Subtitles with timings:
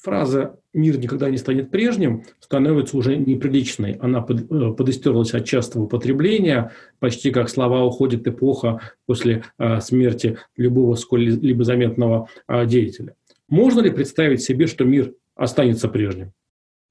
[0.00, 3.92] фраза «мир никогда не станет прежним» становится уже неприличной.
[3.94, 10.94] Она э, подыстерлась от частого употребления, почти как слова «уходит эпоха» после э, смерти любого
[10.94, 13.14] сколь-либо заметного э, деятеля.
[13.48, 16.32] Можно ли представить себе, что мир останется прежним?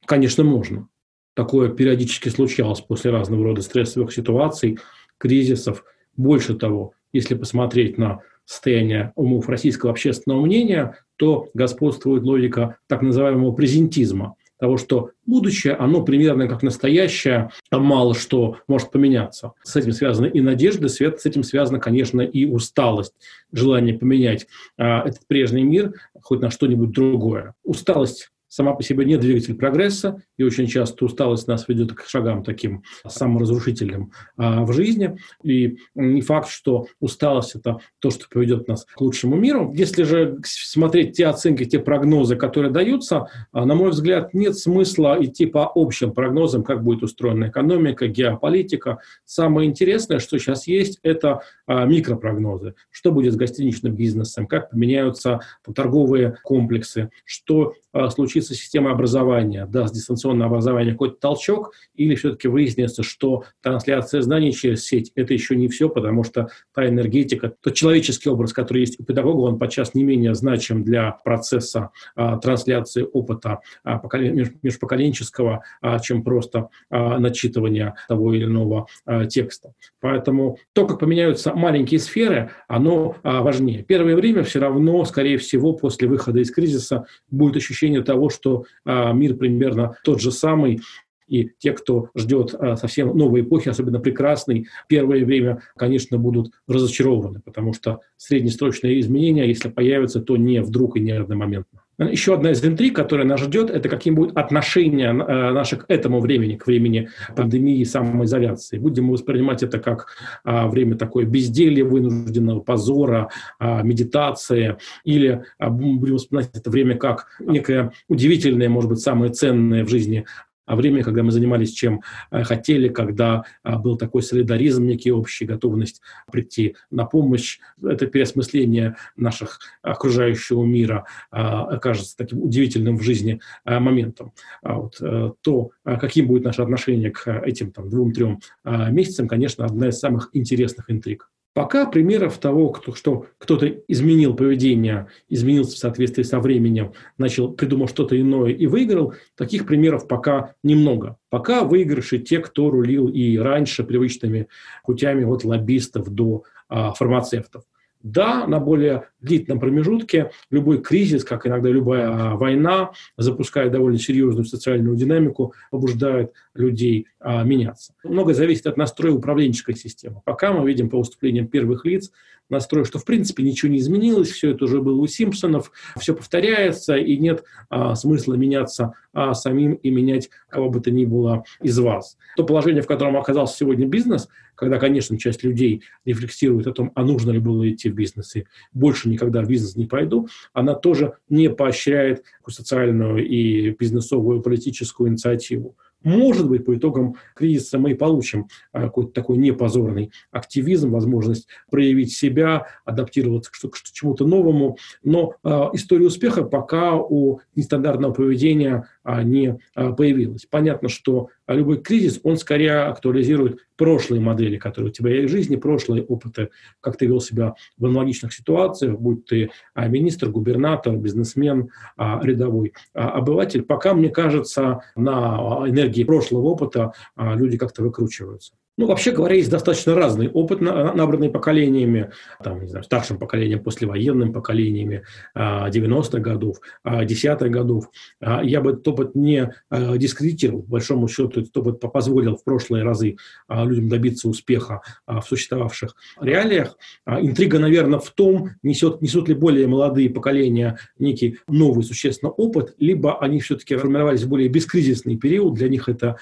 [0.05, 0.87] Конечно, можно.
[1.33, 4.77] Такое периодически случалось после разного рода стрессовых ситуаций,
[5.17, 5.85] кризисов.
[6.17, 13.51] Больше того, если посмотреть на состояние умов российского общественного мнения, то господствует логика так называемого
[13.51, 19.53] презентизма, того, что будущее, оно примерно как настоящее, а мало что может поменяться.
[19.63, 23.13] С этим связаны и надежды, с этим связана, конечно, и усталость,
[23.51, 27.53] желание поменять а, этот прежний мир хоть на что-нибудь другое.
[27.63, 32.43] Усталость сама по себе не двигатель прогресса, и очень часто усталость нас ведет к шагам
[32.43, 35.17] таким саморазрушительным а, в жизни.
[35.43, 39.71] И не факт, что усталость– это то, что поведет нас к лучшему миру.
[39.75, 45.17] Если же смотреть те оценки, те прогнозы, которые даются, а, на мой взгляд, нет смысла
[45.19, 48.99] идти по общим прогнозам, как будет устроена экономика, геополитика.
[49.25, 52.73] Самое интересное, что сейчас есть, это а, микропрогнозы.
[52.89, 55.41] Что будет с гостиничным бизнесом, как поменяются
[55.75, 63.03] торговые комплексы, что а, случится система образования, даст дистанционное образование какой-то толчок, или все-таки выяснится,
[63.03, 68.29] что трансляция знаний через сеть– это еще не все, потому что та энергетика, тот человеческий
[68.29, 73.59] образ, который есть у педагога, он подчас не менее значим для процесса а, трансляции опыта
[73.83, 74.49] а, поколен...
[74.61, 79.73] межпоколенческого, а, чем просто а, начитывание того или иного а, текста.
[79.99, 83.83] Поэтому то, как поменяются маленькие сферы, оно а, важнее.
[83.83, 89.13] Первое время все равно, скорее всего, после выхода из кризиса будет ощущение ощущение что а,
[89.13, 90.81] мир примерно тот же самый,
[91.27, 97.39] и те, кто ждет а, совсем новой эпохи, особенно прекрасной, первое время, конечно, будут разочарованы,
[97.39, 101.81] потому что среднесрочные изменения, если появятся, то не вдруг и не одномоментно.
[101.99, 106.21] Еще одна из интриг, которая нас ждет, это каким будет отношение э, наше к этому
[106.21, 108.77] времени, к времени пандемии и самоизоляции.
[108.77, 110.07] Будем мы воспринимать это как
[110.43, 113.29] а, время такое безделья, вынужденного позора,
[113.59, 119.83] а, медитации, или а, будем воспринимать это время как некое удивительное, может быть, самое ценное
[119.83, 120.25] в жизни
[120.75, 126.01] время, когда мы занимались чем э, хотели, когда а, был такой солидаризм, некий общий, готовность
[126.31, 127.59] прийти на помощь.
[127.81, 134.33] Это переосмысление наших окружающего мира а, окажется таким удивительным в жизни а, моментом.
[134.61, 139.99] Вот, э, то, каким будет наше отношение к этим там, двум-трем месяцам, конечно, одна из
[139.99, 141.29] самых интересных интриг.
[141.53, 147.87] Пока примеров того, кто, что кто-то изменил поведение, изменился в соответствии со временем, начал, придумал
[147.87, 151.17] что-то иное и выиграл, таких примеров пока немного.
[151.29, 154.47] Пока выигрыши те, кто рулил и раньше привычными
[154.85, 157.63] путями от лоббистов до а, фармацевтов.
[158.01, 164.45] Да, на более длительном промежутке любой кризис, как иногда любая а, война, запускает довольно серьезную
[164.45, 167.93] социальную динамику, побуждает людей а, меняться.
[168.05, 170.21] Многое зависит от настроя управленческой системы.
[170.23, 172.11] Пока мы видим по выступлениям первых лиц
[172.49, 176.95] настрой, что в принципе ничего не изменилось, все это уже было у Симпсонов, все повторяется,
[176.95, 181.77] и нет а, смысла меняться а, самим и менять кого бы то ни было из
[181.79, 182.17] вас.
[182.37, 187.03] То положение, в котором оказался сегодня бизнес, когда, конечно, часть людей рефлексирует о том, а
[187.03, 191.13] нужно ли было идти в бизнес, и больше никогда в бизнес не пойду, она тоже
[191.29, 195.75] не поощряет социальную и бизнесовую политическую инициативу.
[196.03, 202.67] Может быть, по итогам кризиса мы получим а, какой-то такой непозорный активизм, возможность проявить себя,
[202.85, 204.77] адаптироваться к, к чему-то новому.
[205.03, 208.87] Но э, история успеха пока у нестандартного поведения
[209.23, 210.45] не э, появилась.
[210.45, 215.55] Понятно, что любой кризис, он скорее актуализирует прошлые модели, которые у тебя есть в жизни,
[215.55, 216.49] прошлые опыты,
[216.81, 222.73] как ты вел себя в аналогичных ситуациях, будь ты а, министр, губернатор, бизнесмен, а, рядовой
[222.93, 223.63] а, обыватель.
[223.63, 228.53] Пока, мне кажется, на энергии прошлого опыта люди как-то выкручиваются.
[228.79, 232.11] Ну, вообще говоря, есть достаточно разный опыт, набранный поколениями,
[232.41, 235.03] там, не знаю, старшим поколением, послевоенным поколениями
[235.35, 237.89] 90-х а, годов, 10-х а, годов.
[238.21, 240.61] А, я бы этот опыт не дискредитировал.
[240.63, 243.17] По большому счету, этот опыт позволил в прошлые разы
[243.49, 246.77] людям добиться успеха в существовавших реалиях.
[247.05, 253.19] Интрига, наверное, в том, несет, несут ли более молодые поколения некий новый существенный опыт, либо
[253.19, 255.55] они все-таки формировались в более бескризисный период.
[255.55, 256.15] Для них это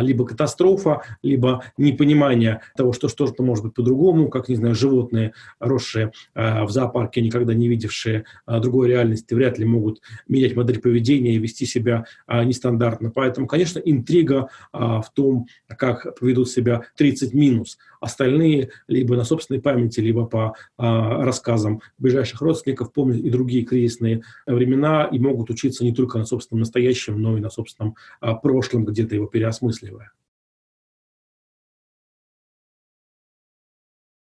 [0.00, 6.12] либо катастрофа, либо непонимание того, что что-то может быть по-другому, как, не знаю, животные, росшие
[6.34, 11.66] в зоопарке, никогда не видевшие другой реальности, вряд ли могут менять модель поведения и вести
[11.66, 13.10] себя нестандартно.
[13.10, 17.78] Поэтому, конечно, интрига в том, как поведут себя 30 минус.
[18.00, 25.08] Остальные либо на собственной памяти, либо по рассказам ближайших родственников помнят и другие кризисные времена
[25.10, 27.96] и могут учиться не только на собственном настоящем, но и на собственном
[28.42, 30.12] прошлом, где-то его переосмысливая.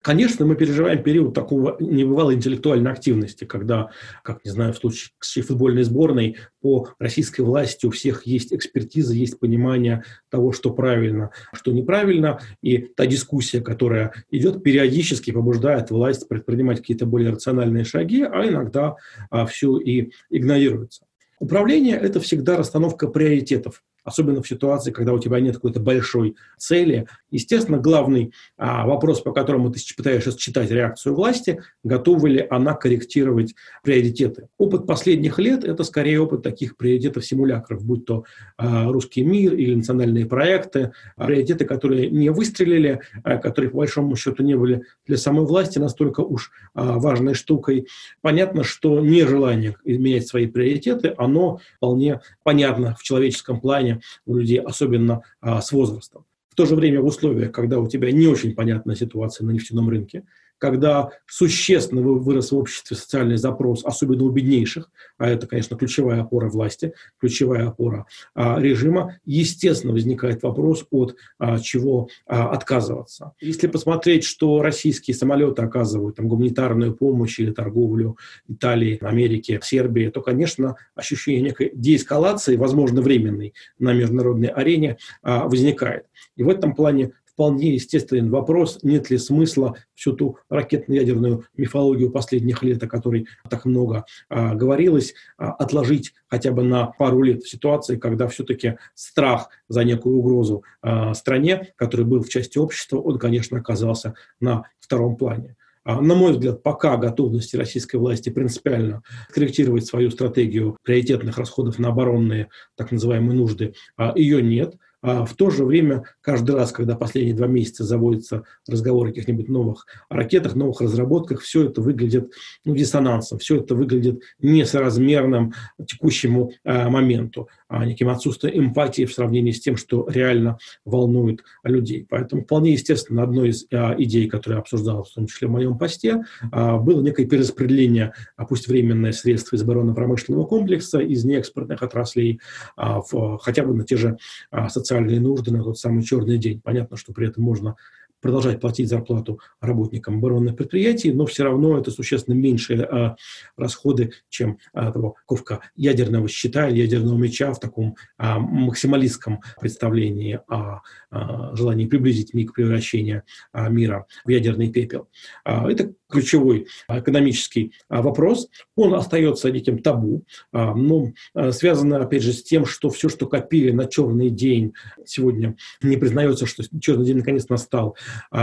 [0.07, 3.91] Конечно, мы переживаем период такого небывалой интеллектуальной активности, когда,
[4.23, 9.41] как, не знаю, в случае футбольной сборной, по российской власти у всех есть экспертиза, есть
[9.41, 16.79] понимание того, что правильно, что неправильно, и та дискуссия, которая идет, периодически побуждает власть предпринимать
[16.79, 18.95] какие-то более рациональные шаги, а иногда
[19.31, 21.05] а, все и игнорируется.
[21.41, 27.07] Управление– это всегда расстановка приоритетов особенно в ситуации, когда у тебя нет какой-то большой цели.
[27.31, 33.55] Естественно, главный а, вопрос, по которому ты пытаешься считать реакцию власти, готова ли она корректировать
[33.83, 34.49] приоритеты.
[34.59, 38.25] Опыт последних лет– это скорее опыт таких приоритетов-симулякров, будь то
[38.57, 44.15] а, русский мир или национальные проекты, а, приоритеты, которые не выстрелили, а, которые, по большому
[44.15, 47.89] счету, не были для самой власти настолько уж а, важной штукой.
[48.23, 55.23] Понятно, что нежелание менять свои приоритеты, оно вполне понятно в человеческом плане, у людей, особенно
[55.41, 56.25] а, с возрастом.
[56.49, 59.89] В то же время в условиях, когда у тебя не очень понятная ситуация на нефтяном
[59.89, 60.25] рынке,
[60.59, 66.49] когда существенно вырос в обществе социальный запрос, особенно у беднейших, а это, конечно, ключевая опора
[66.49, 73.33] власти, ключевая опора а, режима, естественно, возникает вопрос, от а, чего а, отказываться.
[73.41, 78.17] Если посмотреть, что российские самолеты оказывают там, гуманитарную помощь или торговлю
[78.49, 86.07] Италии, Америки, Сербии, то, конечно, ощущение некой деэскалации, возможно, временной на международной арене а, возникает.
[86.37, 92.63] И в этом плане вполне естественный вопрос, нет ли смысла всю ту ракетно-ядерную мифологию последних
[92.63, 97.51] лет, о которой так много а, говорилось, а, отложить хотя бы на пару лет в
[97.51, 103.19] ситуации, когда все-таки страх за некую угрозу а, стране, который был в части общества, он,
[103.19, 105.57] конечно, оказался на втором плане.
[105.85, 111.89] А, на мой взгляд, пока готовности российской власти принципиально корректировать свою стратегию приоритетных расходов на
[111.89, 113.75] оборонные так называемые нужды,
[114.15, 114.77] ее нет.
[115.03, 119.49] А в то же время, каждый раз, когда последние два месяца заводятся разговоры о каких-нибудь
[119.49, 122.33] новых ракетах, новых разработках, все это выглядит
[122.65, 125.53] ну, диссонансом, все это выглядит несоразмерным
[125.87, 132.07] текущему э, моменту, а неким отсутствием эмпатии в сравнении с тем, что реально волнует людей.
[132.09, 136.25] Поэтому вполне естественно, одной из э, идей, которая обсуждалась, в том числе в моем посте,
[136.41, 142.41] э, было некое перераспределение, а пусть временное средство из оборонно-промышленного комплекса, из неэкспортных отраслей,
[142.77, 144.19] э, в, хотя бы на те же
[144.51, 146.61] э, социальные социальные нужды на тот самый черный день.
[146.63, 147.75] Понятно, что при этом можно
[148.21, 153.17] продолжать платить зарплату работникам оборонных предприятий, но все равно это существенно меньшие а,
[153.57, 160.41] расходы, чем а, того ковка ядерного щита или ядерного меча в таком а, максималистском представлении
[160.49, 160.81] о
[161.11, 165.09] а, желании приблизить миг превращения а, мира в ядерный пепел.
[165.45, 168.49] А, это ключевой экономический вопрос.
[168.77, 171.13] Он остается неким табу, но
[171.51, 174.73] связано, опять же, с тем, что все, что копили на черный день,
[175.05, 177.97] сегодня не признается, что черный день наконец настал,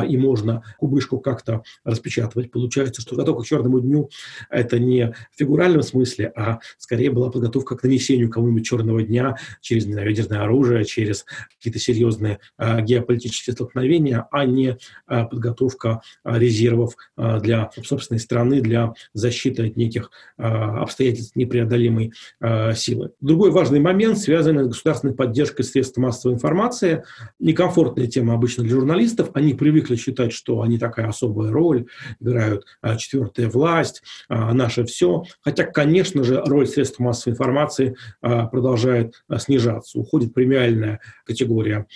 [0.07, 2.51] и можно кубышку как-то распечатывать.
[2.51, 4.09] Получается, что подготовка к черному дню–
[4.49, 9.85] это не в фигуральном смысле, а скорее была подготовка к нанесению кому-нибудь черного дня через
[9.85, 11.25] ядерное оружие, через
[11.57, 14.77] какие-то серьезные геополитические столкновения, а не
[15.07, 22.13] подготовка резервов для собственной страны, для защиты от неких обстоятельств непреодолимой
[22.75, 23.11] силы.
[23.21, 27.03] Другой важный момент, связанный с государственной поддержкой средств массовой информации.
[27.39, 29.29] Некомфортная тема обычно для журналистов.
[29.33, 31.85] Они привыкли считать, что они такая особая роль,
[32.19, 32.65] играют
[32.97, 35.23] четвертая власть, наше все.
[35.41, 39.99] Хотя, конечно же, роль средств массовой информации продолжает снижаться.
[39.99, 41.87] Уходит премиальная категория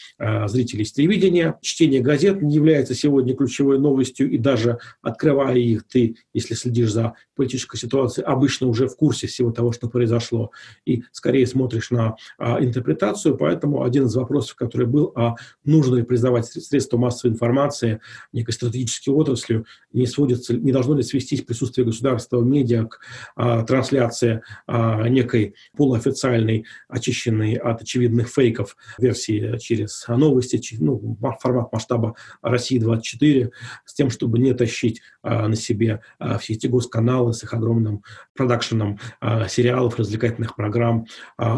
[0.48, 1.58] зрителей телевидения.
[1.62, 7.14] Чтение газет не является сегодня ключевой новостью, и даже открывая их, ты, если следишь за
[7.36, 10.52] политической ситуацией, обычно уже в курсе всего того, что произошло,
[10.86, 13.38] и скорее смотришь на а, интерпретацию.
[13.38, 18.02] Поэтому один из вопросов, который был, а нужно ли признавать средства массовой информации
[18.34, 23.00] некой стратегической отраслью, не сводится, не должно ли свестись присутствие государства в медиа к
[23.36, 32.16] а, трансляции а, некой полуофициальной, очищенной от очевидных фейков версии через новости, ну, формат масштаба
[32.42, 33.52] России 24,
[33.86, 35.02] с тем, чтобы не тащить
[35.48, 36.02] на себе
[36.40, 38.04] все эти госканалы с их огромным
[38.36, 39.00] продакшеном
[39.48, 41.06] сериалов, развлекательных программ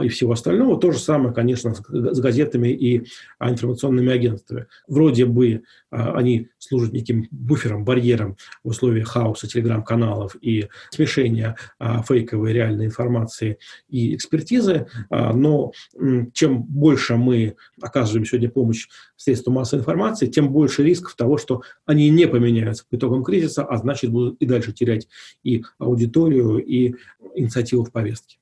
[0.03, 0.79] и всего остального.
[0.79, 3.05] То же самое, конечно, с газетами и
[3.39, 4.65] информационными агентствами.
[4.88, 11.55] Вроде бы они служат неким буфером, барьером в условиях хаоса телеграм-каналов и смешения
[12.07, 13.57] фейковой реальной информации
[13.88, 15.71] и экспертизы, но
[16.33, 22.09] чем больше мы оказываем сегодня помощь средствам массовой информации, тем больше рисков того, что они
[22.09, 25.08] не поменяются по итогам кризиса, а значит будут и дальше терять
[25.44, 26.96] и аудиторию, и
[27.36, 28.40] инициативу в повестке.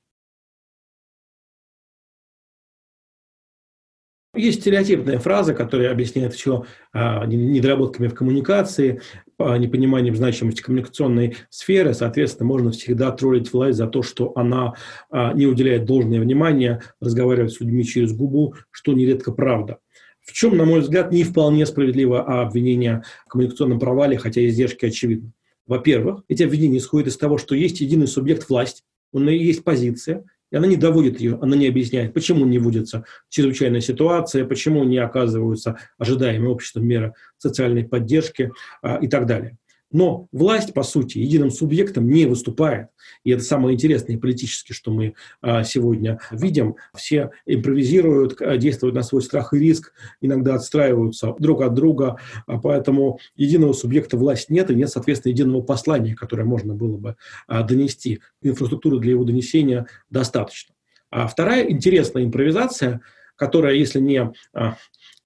[4.37, 9.01] Есть стереотипная фраза, которая объясняет все а, недоработками в коммуникации,
[9.39, 11.93] непониманием значимости коммуникационной сферы.
[11.93, 14.73] Соответственно, можно всегда троллить власть за то, что она
[15.09, 19.79] а, не уделяет должное внимание, разговаривает с людьми через губу, что нередко правда.
[20.27, 25.31] В чем, на мой взгляд, не вполне справедливо обвинение в коммуникационном провале, хотя издержки очевидны.
[25.65, 30.25] Во-первых, эти обвинения исходят из того, что есть единый субъект власти, у нее есть позиция,
[30.51, 34.97] и она не доводит ее, она не объясняет, почему не вводится чрезвычайная ситуация, почему не
[34.97, 39.57] оказываются ожидаемые обществом меры социальной поддержки а, и так далее.
[39.91, 42.89] Но власть, по сути, единым субъектом не выступает.
[43.23, 46.75] И это самое интересное политически, что мы а, сегодня видим.
[46.95, 52.17] Все импровизируют, а, действуют на свой страх и риск, иногда отстраиваются друг от друга.
[52.47, 57.15] А, поэтому единого субъекта власть нет, и нет, соответственно, единого послания, которое можно было бы
[57.47, 58.19] донести.
[58.41, 60.75] Инфраструктуры для его донесения достаточно.
[61.09, 63.01] А вторая интересная импровизация,
[63.35, 64.33] которая, если не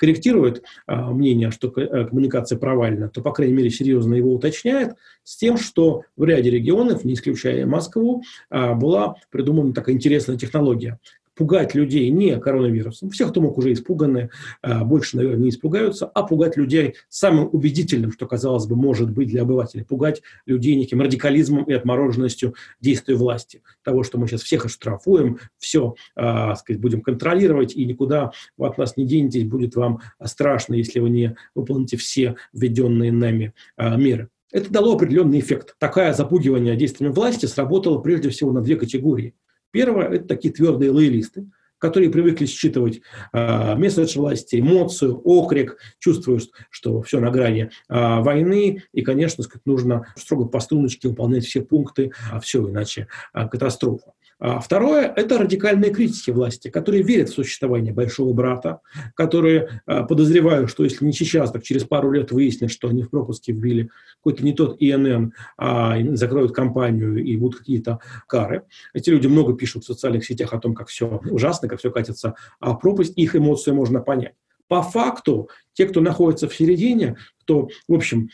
[0.01, 5.38] корректирует а, мнение, что э, коммуникация провальна, то, по крайней мере, серьезно его уточняет, с
[5.38, 10.98] тем, что в ряде регионов, не исключая Москву, а, была придумана такая интересная технология
[11.35, 14.29] пугать людей не коронавирусом, все, кто мог, уже испуганы,
[14.61, 19.29] а, больше, наверное, не испугаются, а пугать людей самым убедительным, что, казалось бы, может быть
[19.29, 23.61] для обывателей, пугать людей неким радикализмом и отмороженностью действия власти.
[23.83, 28.77] Того, что мы сейчас всех оштрафуем, все, а, сказать, будем контролировать, и никуда вы от
[28.77, 34.29] нас не денетесь, будет вам страшно, если вы не выполните все введенные нами а, меры.
[34.51, 35.75] Это дало определенный эффект.
[35.79, 39.33] Такое запугивание действиями власти сработало прежде всего на две категории–
[39.71, 41.47] Первое– это такие твердые лоялисты,
[41.81, 43.01] которые привыкли считывать
[43.33, 49.65] э, месседж власти, эмоцию, окрик, чувствуют, что все на грани э, войны, и, конечно, сказать,
[49.65, 54.13] нужно строго по струночке выполнять все пункты, а все иначе э, катастрофа.
[54.43, 58.79] А второе– это радикальные критики власти, которые верят в существование большого брата,
[59.13, 63.12] которые а, подозревают, что если не сейчас, так через пару лет выяснят, что они в
[63.12, 68.63] пропуске вбили какой-то не тот ИНН, а закроют компанию и будут какие-то кары.
[68.95, 72.33] Эти люди много пишут в социальных сетях о том, как все ужасно, как все катится
[72.60, 74.33] а пропасть, их эмоции можно понять.
[74.67, 78.29] По факту, те, кто находится в середине, кто, в общем,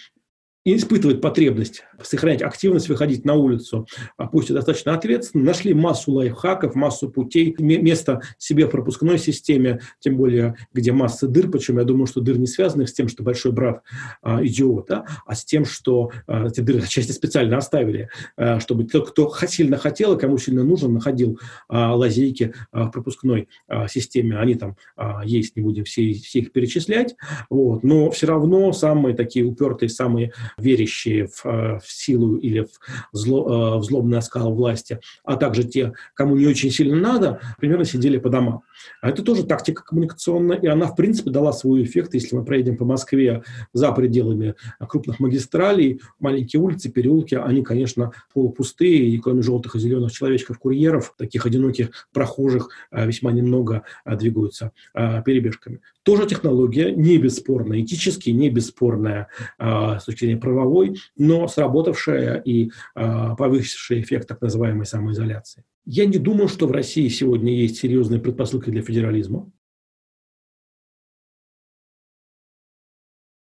[0.67, 6.11] и испытывают потребность сохранять активность, выходить на улицу, а пусть и достаточно ответственно, нашли массу
[6.11, 11.85] лайфхаков, массу путей, место себе в пропускной системе, тем более, где масса дыр, почему я
[11.85, 13.81] думаю, что дыр не связаны с тем, что большой брат
[14.21, 18.83] а, идиот, да, а с тем, что а, эти дыры отчасти специально оставили, а, чтобы
[18.83, 23.87] тот, кто сильно хотел и кому сильно нужен, находил а, лазейки а, в пропускной а,
[23.87, 24.37] системе.
[24.37, 27.15] Они там а, есть, не будем все, все их перечислять,
[27.49, 32.69] вот, но все равно самые такие упертые, самые верящие в, э, в силу или в,
[33.11, 37.85] зло, э, в злобный оскал власти, а также те, кому не очень сильно надо, примерно
[37.85, 38.63] сидели по домам.
[39.01, 42.13] А это тоже тактика коммуникационная, и она, в принципе, дала свой эффект.
[42.15, 49.09] Если мы проедем по Москве за пределами крупных магистралей, маленькие улицы, переулки, они, конечно, полупустые,
[49.09, 55.81] и кроме желтых и зеленых человечков-курьеров, таких одиноких прохожих э, весьма немного двигаются перебежками.
[56.03, 59.27] Тоже технология не бесспорная, этически не бесспорная
[59.59, 65.63] с точки зрения правовой, но сработавшая и э, повысившая эффект так называемой самоизоляции.
[65.85, 69.51] Я не думаю, что в России сегодня есть серьезные предпосылки для федерализма.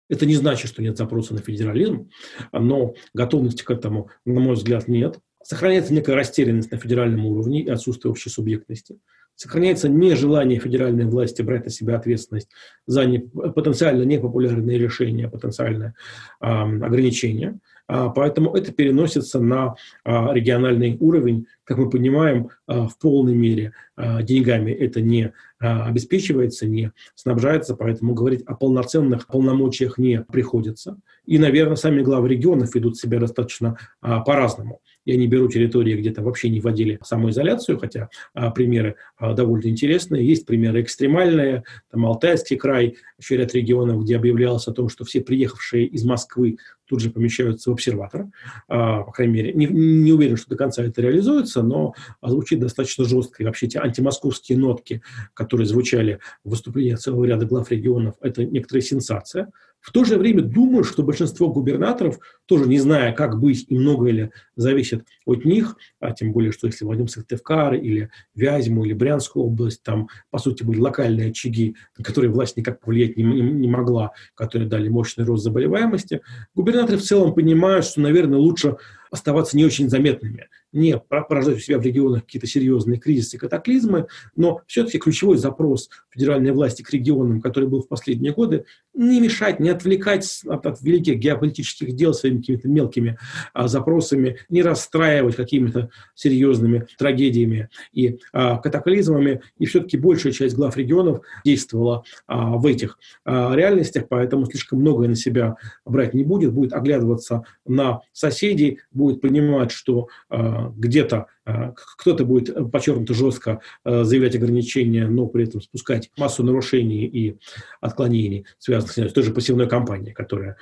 [0.08, 2.10] Это не значит, что нет запроса на федерализм,
[2.52, 5.18] но готовности к этому, на мой взгляд, нет.
[5.42, 8.98] Сохраняется некая растерянность на федеральном уровне и отсутствие общей субъектности.
[9.36, 12.48] Сохраняется нежелание федеральной власти брать на себя ответственность
[12.86, 15.94] за не, потенциально непопулярные решения, потенциальное
[16.40, 17.58] э, ограничение.
[17.86, 19.74] А, поэтому это переносится на
[20.04, 21.46] а, региональный уровень.
[21.64, 28.12] Как мы понимаем, а, в полной мере а, деньгами это не обеспечивается, не снабжается, поэтому
[28.12, 30.98] говорить о полноценных полномочиях не приходится.
[31.26, 34.80] И, наверное, сами главы регионов ведут себя достаточно а, по-разному.
[35.06, 40.26] Я не беру территории, где-то вообще не вводили самоизоляцию, хотя а, примеры а, довольно интересные.
[40.26, 45.20] Есть примеры экстремальные, там Алтайский край, еще ряд регионов, где объявлялось о том, что все
[45.22, 48.26] приехавшие из Москвы тут же помещаются в обсерватор.
[48.68, 53.04] А, по крайней мере, не, не уверен, что до конца это реализуется, но звучит достаточно
[53.04, 53.42] жестко.
[53.42, 55.02] И вообще эти антимосковские нотки,
[55.34, 59.50] которые звучали в выступлениях целого ряда глав регионов, это некоторая сенсация.
[59.84, 64.12] В то же время думаю, что большинство губернаторов, тоже не зная, как быть и многое
[64.12, 69.44] ли зависит от них, а тем более, что если возьмем Сыктывкар или Вязьму или Брянскую
[69.44, 74.12] область, там, по сути, были локальные очаги, на которые власть никак повлиять не, не могла,
[74.34, 76.22] которые дали мощный рост заболеваемости,
[76.54, 78.78] губернаторы в целом понимают, что, наверное, лучше
[79.10, 84.60] оставаться не очень заметными, не порождать у себя в регионах какие-то серьезные кризисы, катаклизмы, но
[84.66, 89.70] все-таки ключевой запрос федеральной власти к регионам, который был в последние годы, не мешать, не
[89.70, 93.18] отвлекать от, от великих геополитических дел своими какими-то мелкими
[93.52, 99.42] а, запросами, не расстраивать какими-то серьезными трагедиями и а, катаклизмами.
[99.58, 105.08] И все-таки большая часть глав регионов действовала а, в этих а, реальностях, поэтому слишком многое
[105.08, 112.24] на себя брать не будет, будет оглядываться на соседей, будет понимать, что э, где-то кто-то
[112.24, 117.36] будет подчеркнуто жестко э, заявлять ограничения, но при этом спускать массу нарушений и
[117.80, 120.56] отклонений, связанных с той же пассивной кампанией, которая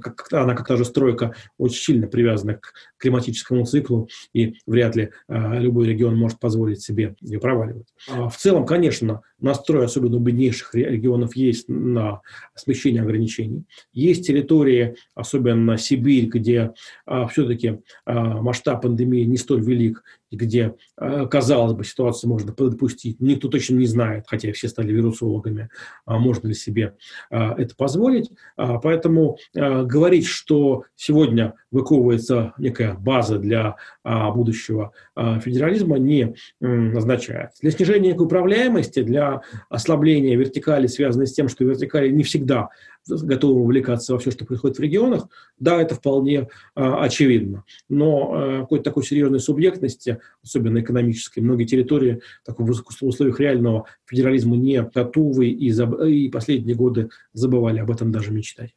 [0.00, 5.10] как, она как та же стройка, очень сильно привязана к климатическому циклу, и вряд ли
[5.28, 7.86] э, любой регион может позволить себе ее проваливать.
[8.10, 12.20] А в целом, конечно, настрой, особенно у беднейших регионов, есть на
[12.54, 13.64] смещение ограничений.
[13.92, 16.72] Есть территории, особенно Сибирь, где
[17.04, 22.52] а, все-таки а, масштаб пандемии не столь велик, велик где, а, казалось бы, ситуацию можно
[22.52, 23.20] допустить.
[23.20, 25.70] Никто точно не знает, хотя все стали вирусологами,
[26.04, 26.96] а, можно ли себе
[27.30, 28.30] а, это позволить.
[28.56, 37.50] А, поэтому а, говорить, что сегодня выковывается некая база для а, будущего федерализма, не означает.
[37.60, 42.68] Для снижения управляемости, для ослабления вертикали, связанной с тем, что вертикали не всегда
[43.08, 45.28] готовы увлекаться во все, что происходит в регионах,
[45.58, 47.64] да, это вполне э, очевидно.
[47.88, 54.82] Но э, какой-то такой серьезной субъектности, особенно экономической, многие территории в условиях реального федерализма не
[54.82, 58.74] готовы и, заб, и последние годы забывали об этом даже мечтать.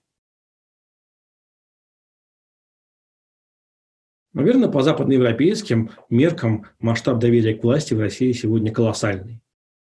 [4.33, 9.41] Наверное, по западноевропейским меркам масштаб доверия к власти в России сегодня колоссальный.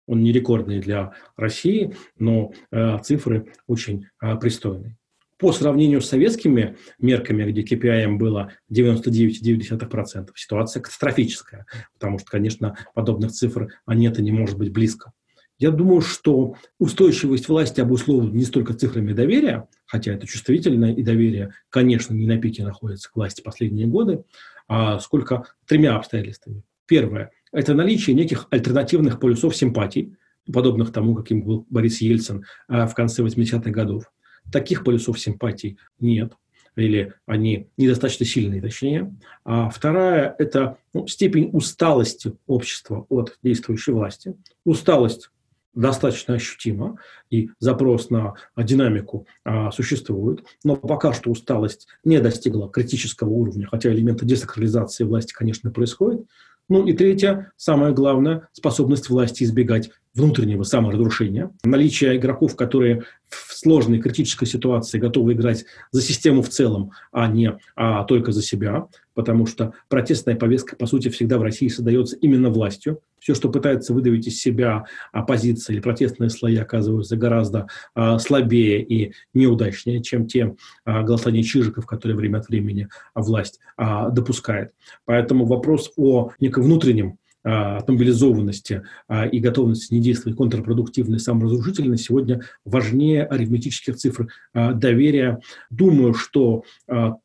[0.06, 4.98] Он не рекордный для России, но э, цифры очень э, пристойные.
[5.38, 13.32] По сравнению с советскими мерками, где KPI было 99,9%, ситуация катастрофическая, потому что, конечно, подобных
[13.32, 15.12] цифр нет и не может быть близко.
[15.60, 21.54] Я думаю, что устойчивость власти обусловлена не столько цифрами доверия, хотя это чувствительное и доверие,
[21.70, 24.24] конечно, не на пике находится к власти последние годы,
[24.68, 26.64] а сколько тремя обстоятельствами.
[26.86, 30.16] Первое– это наличие неких альтернативных полюсов симпатий,
[30.52, 34.12] подобных тому, каким был Борис Ельцин а, в конце 80-х годов.
[34.52, 36.34] Таких полюсов симпатий нет
[36.76, 39.16] или они недостаточно сильные, точнее.
[39.46, 44.36] А вторая– это ну, степень усталости общества от действующей власти.
[44.66, 45.30] Усталость
[45.74, 47.00] достаточно ощутима,
[47.32, 53.92] и запрос на динамику а, существует, но пока что усталость не достигла критического уровня, хотя
[53.92, 56.28] элементы десакрализации власти, конечно, происходят.
[56.70, 61.52] Ну и третье, самое главное, способность власти избегать внутреннего саморазрушения.
[61.64, 67.58] Наличие игроков, которые в сложной критической ситуации готовы играть за систему в целом, а не
[67.76, 72.50] а только за себя, потому что протестная повестка, по сути, всегда в России создается именно
[72.50, 73.00] властью.
[73.20, 79.14] Все, что пытается выдавить из себя оппозиция или протестные слои, оказываются гораздо а, слабее и
[79.34, 84.74] неудачнее, чем те а, голосования чижиков, которые время от времени власть а, допускает.
[85.06, 91.20] Поэтому вопрос о неком внутреннем а, от мобилизованности а, и готовности не действовать контрпродуктивно и
[91.20, 95.40] саморазрушительно сегодня важнее арифметических цифр а, доверия.
[95.70, 96.64] Думаю, что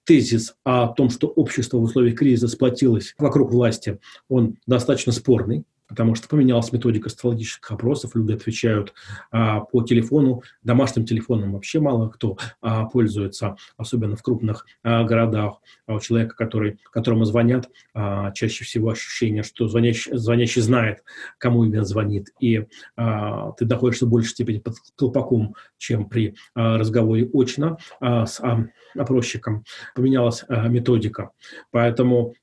[0.05, 6.15] тезис о том, что общество в условиях кризиса сплотилось вокруг власти, он достаточно спорный потому
[6.15, 8.93] что поменялась методика социологических опросов, люди отвечают
[9.31, 15.61] а, по телефону, домашним телефоном вообще мало кто а, пользуется, особенно в крупных а, городах.
[15.87, 21.03] А у человека, который, которому звонят, а, чаще всего ощущение, что звонящий, звонящий знает,
[21.39, 26.77] кому именно звонит, и а, ты доходишь в большей степени под колпаком, чем при а,
[26.77, 29.65] разговоре очно а, с а, опросчиком.
[29.95, 31.31] Поменялась а, методика.
[31.71, 32.35] Поэтому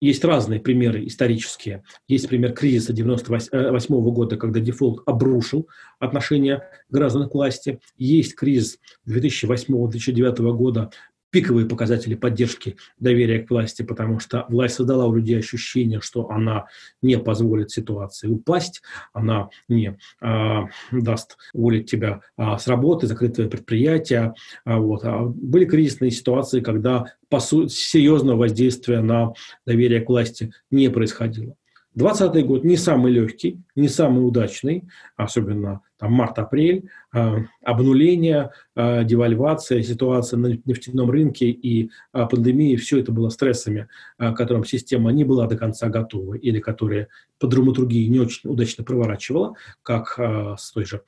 [0.00, 1.84] есть разные примеры исторические.
[2.08, 7.80] Есть пример кризиса 1998 года, когда дефолт обрушил отношения граждан к власти.
[7.96, 10.90] Есть кризис 2008-2009 года,
[11.30, 16.66] пиковые показатели поддержки доверия к власти, потому что власть создала у людей ощущение, что она
[17.02, 23.48] не позволит ситуации упасть, она не а, даст уволить тебя а, с работы, закрыть твое
[23.48, 24.34] предприятие.
[24.64, 25.04] А, вот.
[25.04, 29.32] А были кризисные ситуации, когда по сути, серьезного воздействия на
[29.64, 31.54] доверие к власти не происходило.
[31.94, 34.84] 2020 год не самый легкий, не самый удачный,
[35.16, 43.00] особенно там март-апрель, э, обнуление, э, девальвация, ситуация на нефтяном рынке и э, пандемия, все
[43.00, 48.06] это было стрессами, к которым система не была до конца готова или которые по драматургии
[48.06, 50.18] не очень удачно проворачивала, как
[50.58, 51.02] с той же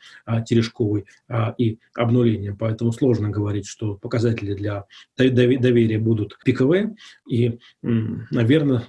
[0.47, 1.05] Терешковой
[1.59, 2.57] и обнулением.
[2.57, 6.97] Поэтому сложно говорить, что показатели для доверия будут пиковые.
[7.29, 8.85] И, наверное,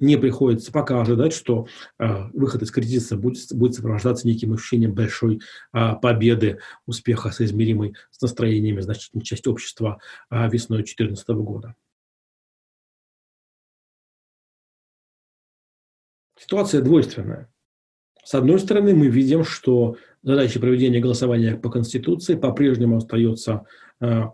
[0.00, 1.66] не приходится пока ожидать, что
[1.98, 5.40] э, выход из кризиса будет, будет сопровождаться неким ощущением большой
[5.72, 11.74] э, победы, успеха, соизмеримой с настроениями значительной части общества э, весной 2014 года.
[16.38, 17.52] Ситуация двойственная.
[18.24, 23.66] С одной стороны, мы видим, что задача проведения голосования по Конституции по-прежнему остается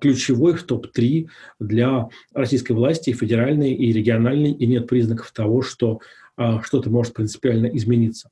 [0.01, 1.27] ключевой в топ-3
[1.59, 6.01] для российской власти, федеральной и региональной, и нет признаков того, что
[6.39, 8.31] э, что-то может принципиально измениться.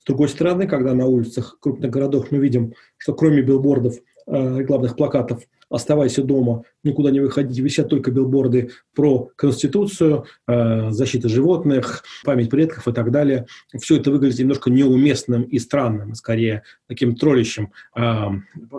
[0.00, 3.94] С другой стороны, когда на улицах крупных городов мы видим, что кроме билбордов,
[4.26, 11.28] э, рекламных плакатов оставайся дома, никуда не выходить, висят только билборды про Конституцию, э, защиту
[11.28, 13.46] животных, память предков и так далее.
[13.80, 18.26] Все это выглядит немножко неуместным и странным, скорее таким троллищем э,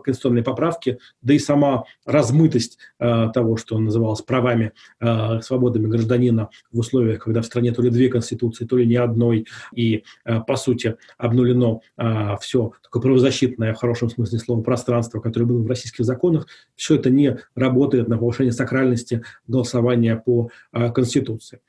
[0.03, 6.79] конституционной поправки, да и сама размытость э, того, что называлось правами, э, свободами гражданина в
[6.79, 10.55] условиях, когда в стране то ли две конституции, то ли ни одной, и, э, по
[10.55, 16.05] сути, обнулено э, все такое правозащитное, в хорошем смысле слова, пространство, которое было в российских
[16.05, 21.59] законах, все это не работает на повышение сакральности голосования по а, Конституции.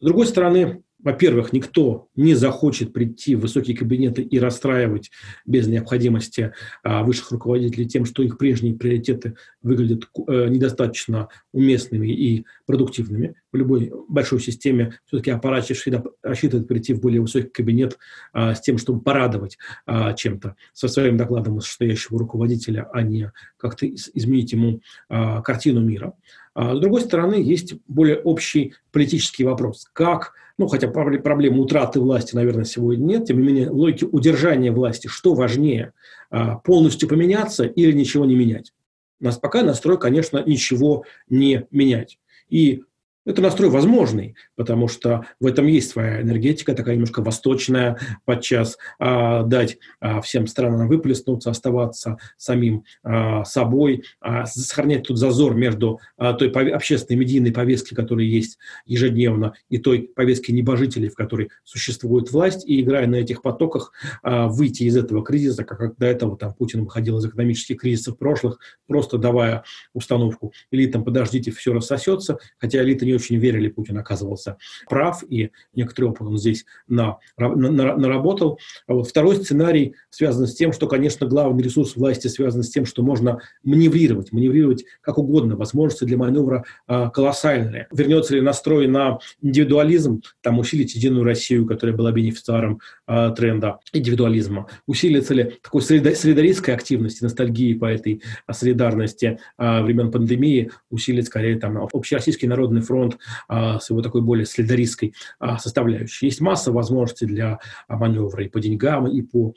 [0.00, 5.12] С другой стороны, во-первых, никто не захочет прийти в высокие кабинеты и расстраивать
[5.44, 12.44] без необходимости а, высших руководителей тем, что их прежние приоритеты выглядят э, недостаточно уместными и
[12.66, 13.36] продуктивными.
[13.52, 17.98] В любой большой системе все-таки аппаратчик всегда рассчитывает прийти в более высокий кабинет
[18.32, 23.86] а, с тем, чтобы порадовать а, чем-то со своим докладом вышестоящего руководителя, а не как-то
[23.86, 26.14] изменить ему картину мира.
[26.56, 29.86] С другой стороны, есть более общий политический вопрос.
[29.92, 35.06] Как ну, хотя проблемы утраты власти, наверное, сегодня нет, тем не менее, логики удержания власти,
[35.06, 35.92] что важнее,
[36.30, 38.72] а, полностью поменяться или ничего не менять?
[39.20, 42.18] У нас пока настрой, конечно, ничего не менять.
[42.48, 42.84] И
[43.26, 49.42] это настрой возможный, потому что в этом есть своя энергетика, такая немножко восточная, подчас а,
[49.42, 56.34] дать а, всем странам выплеснуться, оставаться самим а, собой, а, сохранять тут зазор между а,
[56.34, 62.66] той общественной медийной повестки, которая есть ежедневно, и той повестки небожителей, в которой существует власть,
[62.66, 66.84] и играя на этих потоках, а, выйти из этого кризиса, как до этого там Путин
[66.84, 73.15] выходил из экономических кризисов прошлых, просто давая установку элитам, подождите, все рассосется, хотя элиты не
[73.16, 74.56] очень верили, Путин оказывался
[74.88, 78.58] прав, и некоторый опыт он здесь на, на, наработал.
[78.86, 82.86] А вот второй сценарий связан с тем, что, конечно, главный ресурс власти связан с тем,
[82.86, 87.88] что можно маневрировать, маневрировать как угодно, возможности для маневра э, колоссальные.
[87.92, 94.68] Вернется ли настрой на индивидуализм, там усилить Единую Россию, которая была бенефициаром э, тренда индивидуализма,
[94.86, 101.76] усилится ли такой солидаристской активности, ностальгии по этой солидарности э, времен пандемии, усилит скорее там
[101.92, 106.26] общероссийский народный фронт, фронт а, с его такой более следаристской а, составляющей.
[106.26, 109.54] Есть масса возможностей для а, маневра и по деньгам, и по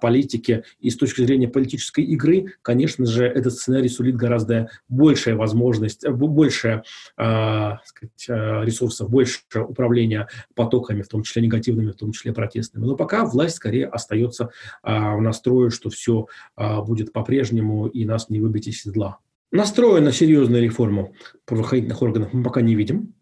[0.00, 0.64] политике.
[0.80, 6.82] И с точки зрения политической игры, конечно же, этот сценарий сулит гораздо большая возможность, больше
[7.14, 12.84] сказать, ресурсов, больше управления потоками, в том числе негативными, в том числе протестными.
[12.84, 14.50] Но пока власть скорее остается
[14.82, 16.26] в настрое, что все
[16.56, 19.18] будет по-прежнему и нас не выбить из седла.
[19.52, 23.14] Настроя на серьезную реформу правоохранительных органов мы пока не видим.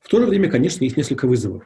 [0.00, 1.64] В то же время, конечно, есть несколько вызовов.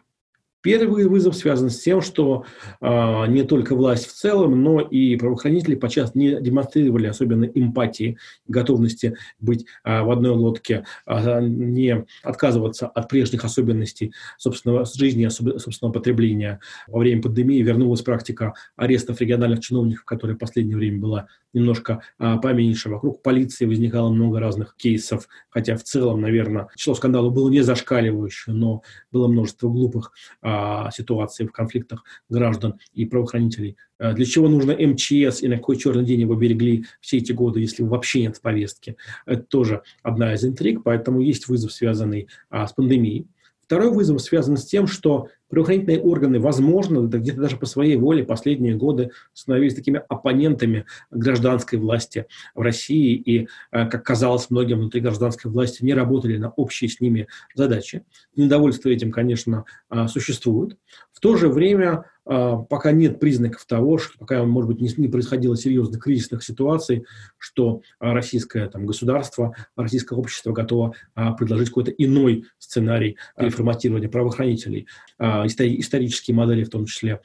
[0.61, 2.45] Первый вызов связан с тем, что
[2.81, 8.19] э, не только власть в целом, но и правоохранители подчас не демонстрировали особенно эмпатии,
[8.49, 15.93] готовности быть э, в одной лодке, э, не отказываться от прежних особенностей собственного жизни, собственного
[15.93, 16.59] потребления.
[16.89, 22.37] Во время пандемии вернулась практика арестов региональных чиновников, которая в последнее время была немножко э,
[22.43, 22.89] поменьше.
[22.89, 28.55] Вокруг полиции возникало много разных кейсов, хотя в целом, наверное, число скандалов было не зашкаливающее,
[28.55, 30.13] но было множество глупых
[30.49, 33.77] а, ситуации в конфликтах граждан и правоохранителей.
[33.99, 37.61] А, для чего нужно МЧС и на какой черный день его берегли все эти годы,
[37.61, 38.97] если вообще нет повестки?
[39.27, 43.29] Это тоже одна из интриг, поэтому есть вызов, связанный а, с пандемией.
[43.61, 48.75] Второй вызов связан с тем, что правоохранительные органы, возможно, где-то даже по своей воле последние
[48.75, 55.51] годы становились такими оппонентами гражданской власти в России и, э, как казалось многим внутри гражданской
[55.51, 58.05] власти, не работали на общие с ними задачи.
[58.37, 60.77] Недовольство этим, конечно, э, существует.
[61.13, 65.57] В то же время пока нет признаков того, что пока, может быть, не, не происходило
[65.57, 67.07] серьезных кризисных ситуаций,
[67.39, 74.87] что а, российское там, государство, российское общество готово а, предложить какой-то иной сценарий реформатирования правоохранителей,
[75.19, 77.21] исторические модели, в том числе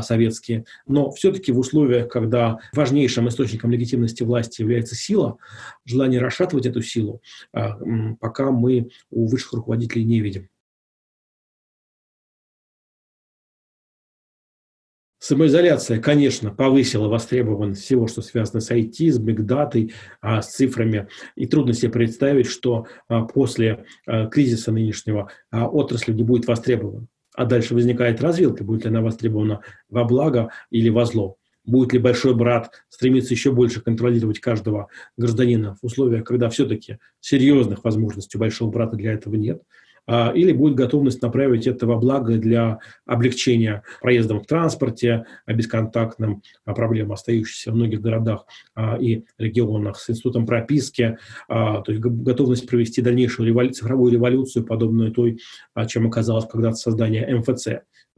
[0.00, 0.64] советские.
[0.86, 5.38] Но все-таки в условиях, когда важнейшим источником легитимности власти является сила,
[5.84, 10.48] желание расшатывать эту силу, пока мы у высших руководителей не видим.
[15.30, 21.06] Самоизоляция, конечно, повысила востребованность всего, что связано с IT, с бигдатой, а, с цифрами.
[21.36, 27.06] И трудно себе представить, что а, после а, кризиса нынешнего отрасль не будет востребована.
[27.36, 31.36] А дальше возникает развилка, будет ли она востребована во благо или во зло.
[31.64, 37.84] Будет ли большой брат стремиться еще больше контролировать каждого гражданина в условиях, когда все-таки серьезных
[37.84, 39.62] возможностей большого брата для этого нет–
[40.08, 47.12] или будет готовность направить это во благо для облегчения проездом в транспорте, бесконтактным а, проблем,
[47.12, 53.72] остающихся в многих городах а, и регионах, с институтом прописки, то есть готовность провести дальнейшую
[53.72, 55.38] цифровую революцию, подобную той,
[55.86, 57.68] чем оказалось когда-то создание МФЦ.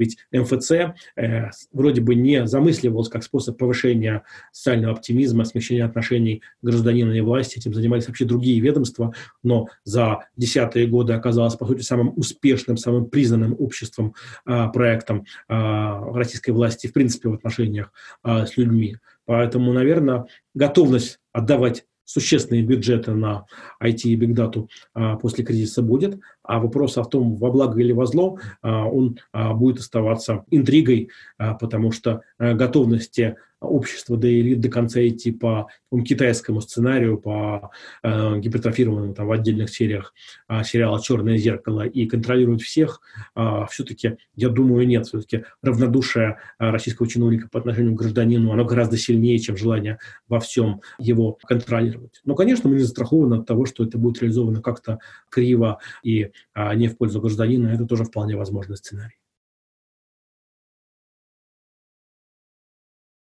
[0.02, 0.72] Ведь МФЦ
[1.16, 7.58] э, вроде бы не замысливалось как способ повышения социального оптимизма, смещения отношений гражданина и власти.
[7.58, 13.06] Этим занимались вообще другие ведомства, но за десятые годы оказалось, по сути, самым успешным, самым
[13.06, 17.92] признанным обществом, э, проектом э, российской власти, в принципе, в отношениях
[18.24, 18.96] э, с людьми.
[19.24, 23.46] Поэтому, наверное, готовность отдавать существенные бюджеты на
[23.82, 28.06] IT и бигдату а, после кризиса будет, а вопрос о том, во благо или во
[28.06, 34.68] зло, а, он а, будет оставаться интригой, потому что а, готовности общество до элит до
[34.68, 35.68] конца идти по
[36.04, 37.70] китайскому сценарию, по
[38.02, 40.14] э, гипертрофированному там, в отдельных сериях
[40.48, 43.00] э, сериала «Черное зеркало» и контролировать всех,
[43.36, 45.06] э, все-таки, я думаю, нет.
[45.06, 49.98] Все-таки равнодушие э, российского чиновника по отношению к гражданину, оно гораздо сильнее, чем желание
[50.28, 52.20] во всем его контролировать.
[52.24, 54.98] Но, конечно, мы не застрахованы от того, что это будет реализовано как-то
[55.28, 57.68] криво и э, не в пользу гражданина.
[57.68, 59.21] Это тоже вполне возможный сценарий.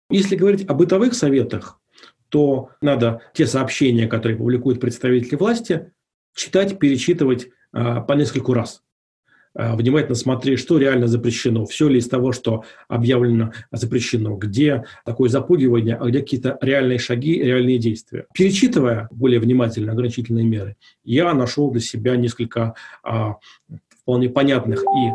[0.10, 1.80] Если говорить о бытовых советах,
[2.30, 5.91] то надо те сообщения, которые публикуют представители власти,
[6.36, 8.84] читать, перечитывать э, по нескольку раз.
[9.56, 15.30] Э, внимательно смотреть, что реально запрещено, все ли из того, что объявлено запрещено, где такое
[15.30, 18.26] запугивание, а где какие-то реальные шаги, реальные действия.
[18.34, 23.10] Перечитывая более внимательно ограничительные меры, я нашел для себя несколько э,
[24.02, 25.12] вполне понятных и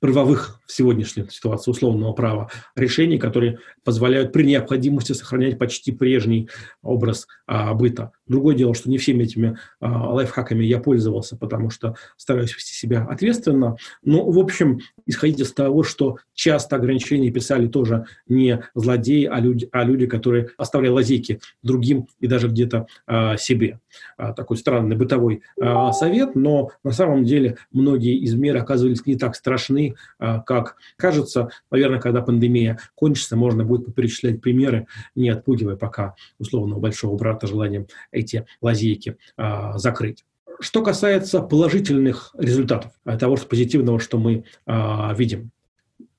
[0.00, 6.48] правовых в сегодняшней ситуации условного права решений, которые позволяют при необходимости сохранять почти прежний
[6.82, 8.12] образ а, быта.
[8.26, 13.04] Другое дело, что не всеми этими а, лайфхаками я пользовался, потому что стараюсь вести себя
[13.04, 13.76] ответственно.
[14.02, 19.68] Но, в общем, исходить из того, что часто ограничения писали тоже не злодеи, а люди,
[19.72, 23.78] а люди которые оставляли лазейки другим и даже где-то а, себе.
[24.16, 29.16] А, такой странный бытовой а, совет, но на самом деле многие из мер оказывались не
[29.16, 31.50] так страшны, а, как как кажется.
[31.70, 37.86] Наверное, когда пандемия кончится, можно будет перечислять примеры, не отпугивая пока условного большого брата желанием
[38.10, 40.24] эти лазейки а, закрыть.
[40.60, 45.50] Что касается положительных результатов, а, того что позитивного, что мы а, видим.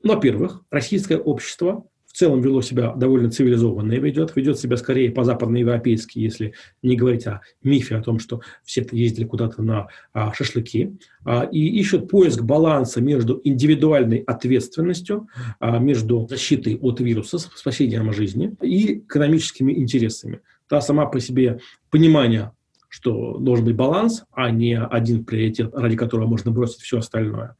[0.04, 1.86] Во-первых, российское общество
[2.18, 7.42] целом вело себя довольно цивилизованно и ведет, ведет себя скорее по-западноевропейски, если не говорить о
[7.62, 13.02] мифе о том, что все ездили куда-то на а, шашлыки, а, и ищут поиск баланса
[13.02, 15.28] между индивидуальной ответственностью,
[15.60, 20.40] а, между защитой от вируса, спасением жизни и экономическими интересами.
[20.68, 21.60] Та сама по себе
[21.92, 22.52] понимание
[22.90, 27.56] что должен быть баланс, а не один приоритет, ради которого можно бросить все остальное.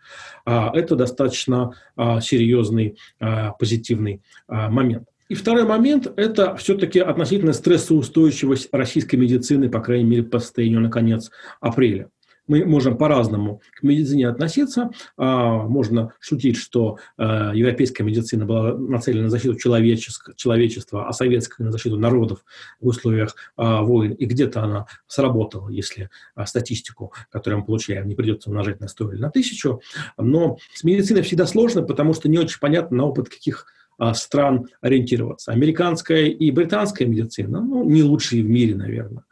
[0.46, 5.08] А, это достаточно а, серьезный а, позитивный момент.
[5.30, 10.90] И второй момент– это все-таки относительно стрессоустойчивость российской медицины, по крайней мере, по состоянию на
[10.90, 12.10] конец апреля
[12.48, 14.90] мы можем по-разному к медицине относиться.
[15.18, 21.72] А, можно шутить, что а, европейская медицина была нацелена на защиту человечества, а советская на
[21.72, 22.44] защиту народов
[22.80, 24.14] в условиях а, войн.
[24.14, 26.10] И где-то она сработала, если
[26.46, 29.80] статистику, которую мы получаем, не придется умножать на 100 или на 1000.
[30.18, 33.68] Но с медициной всегда сложно, потому что не очень понятно, на опыт каких
[34.14, 35.52] стран ориентироваться.
[35.52, 39.24] Американская и британская медицина, ну, не лучшие в мире, наверное.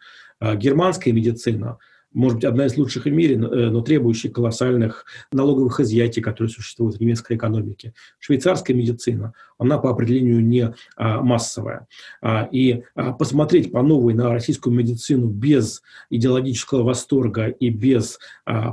[0.41, 1.77] Германская медицина–
[2.15, 6.95] может быть, одна из лучших в мире, э, но требующая колоссальных налоговых изъятий, которые существуют
[6.95, 7.93] в немецкой экономике.
[8.19, 11.87] Швейцарская медицина, она по определению не а, массовая.
[12.21, 18.19] А, и а, посмотреть по новой на российскую медицину без идеологического восторга и без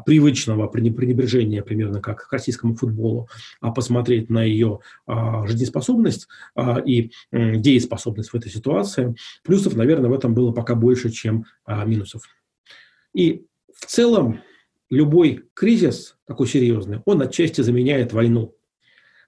[0.06, 3.28] привычного пренебрежения, примерно как к российскому футболу,
[3.60, 4.80] а посмотреть на ее
[5.46, 6.28] жизнеспособность
[6.86, 12.22] и дееспособность в этой ситуации, плюсов, наверное, в этом было пока больше, чем минусов.
[13.14, 13.44] И
[13.74, 14.40] в целом
[14.90, 18.54] любой кризис такой серьезный, он отчасти заменяет войну.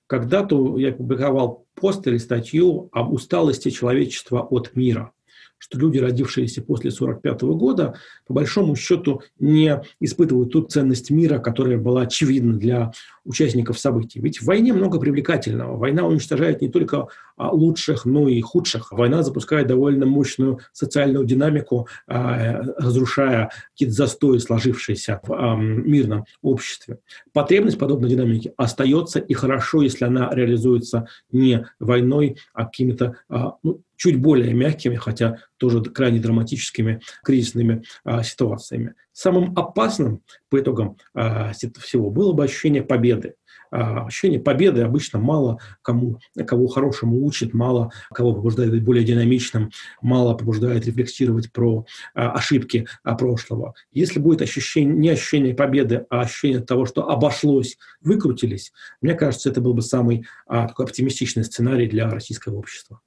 [0.06, 5.12] Когда-то я публиковал пост или статью об усталости человечества от мира
[5.58, 7.94] что люди, родившиеся после 1945 года,
[8.26, 12.92] по большому счету не испытывают ту ценность мира, которая была очевидна для
[13.24, 14.20] участников событий.
[14.20, 15.76] Ведь в войне много привлекательного.
[15.76, 18.92] Война уничтожает не только а, лучших, но и худших.
[18.92, 26.98] Война запускает довольно мощную социальную динамику, а, разрушая какие-то застои, сложившиеся в а, мирном обществе.
[27.32, 33.16] Потребность подобной динамики остается, и хорошо, если она реализуется не войной, а какими-то
[33.62, 38.94] ну, чуть более мягкими, хотя тоже крайне драматическими кризисными а, ситуациями.
[39.12, 43.34] Самым опасным по итогам а, всего было бы ощущение победы.
[43.74, 49.70] А, ощущение победы обычно мало кому, кого хорошему учит, мало кого побуждает быть более динамичным,
[50.00, 53.74] мало побуждает рефлексировать про а, ошибки а, прошлого.
[53.90, 59.60] Если будет ощущение, не ощущение победы, а ощущение того, что обошлось, выкрутились, мне кажется, это
[59.60, 63.00] был бы самый а, такой оптимистичный сценарий для российского общества.